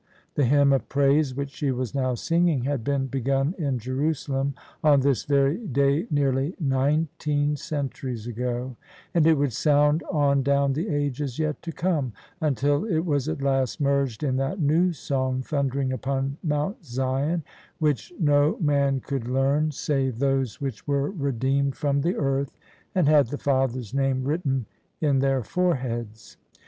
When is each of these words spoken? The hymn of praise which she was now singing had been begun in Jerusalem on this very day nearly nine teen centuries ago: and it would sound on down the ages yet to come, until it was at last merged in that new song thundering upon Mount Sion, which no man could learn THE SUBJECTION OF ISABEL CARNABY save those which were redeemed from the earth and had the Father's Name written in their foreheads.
The 0.33 0.45
hymn 0.45 0.73
of 0.73 0.89
praise 0.89 1.35
which 1.35 1.51
she 1.51 1.69
was 1.69 1.93
now 1.93 2.15
singing 2.15 2.63
had 2.63 2.83
been 2.83 3.05
begun 3.05 3.53
in 3.59 3.77
Jerusalem 3.77 4.55
on 4.83 5.01
this 5.01 5.25
very 5.25 5.57
day 5.67 6.07
nearly 6.09 6.55
nine 6.59 7.09
teen 7.19 7.55
centuries 7.55 8.25
ago: 8.25 8.75
and 9.13 9.27
it 9.27 9.35
would 9.37 9.53
sound 9.53 10.01
on 10.11 10.41
down 10.41 10.73
the 10.73 10.89
ages 10.89 11.37
yet 11.37 11.61
to 11.61 11.71
come, 11.71 12.13
until 12.41 12.83
it 12.85 13.05
was 13.05 13.29
at 13.29 13.43
last 13.43 13.79
merged 13.79 14.23
in 14.23 14.37
that 14.37 14.59
new 14.59 14.91
song 14.91 15.43
thundering 15.43 15.93
upon 15.93 16.39
Mount 16.43 16.77
Sion, 16.83 17.43
which 17.77 18.11
no 18.19 18.57
man 18.59 19.01
could 19.01 19.27
learn 19.27 19.65
THE 19.67 19.71
SUBJECTION 19.71 19.71
OF 19.71 19.71
ISABEL 19.71 19.91
CARNABY 19.91 20.11
save 20.15 20.19
those 20.57 20.61
which 20.61 20.87
were 20.87 21.11
redeemed 21.11 21.75
from 21.75 22.01
the 22.01 22.15
earth 22.15 22.57
and 22.95 23.07
had 23.07 23.27
the 23.27 23.37
Father's 23.37 23.93
Name 23.93 24.23
written 24.23 24.65
in 24.99 25.19
their 25.19 25.43
foreheads. 25.43 26.37